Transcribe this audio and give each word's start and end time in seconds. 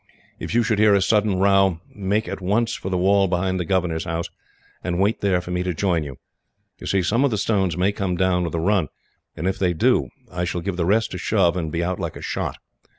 "If 0.39 0.55
you 0.55 0.63
should 0.63 0.79
hear 0.79 0.95
a 0.95 0.99
sudden 1.03 1.37
row, 1.37 1.79
make 1.93 2.27
at 2.27 2.41
once 2.41 2.73
for 2.73 2.89
the 2.89 2.97
wall 2.97 3.27
behind 3.27 3.59
the 3.59 3.65
governor's 3.65 4.05
house, 4.05 4.31
and 4.83 4.99
wait 4.99 5.21
there 5.21 5.41
for 5.41 5.51
me 5.51 5.61
to 5.61 5.75
join 5.75 6.03
you. 6.03 6.17
You 6.79 6.87
see, 6.87 7.03
some 7.03 7.23
of 7.23 7.29
the 7.29 7.37
stones 7.37 7.77
may 7.77 7.91
come 7.91 8.15
down 8.17 8.43
with 8.43 8.55
a 8.55 8.59
run, 8.59 8.87
and 9.37 9.47
if 9.47 9.59
they 9.59 9.73
do 9.73 10.09
I 10.31 10.43
shall 10.43 10.61
give 10.61 10.75
the 10.75 10.87
rest 10.87 11.13
a 11.13 11.19
shove, 11.19 11.55
and 11.55 11.71
be 11.71 11.83
out 11.83 11.99
like 11.99 12.15
a 12.15 12.21
shot. 12.23 12.57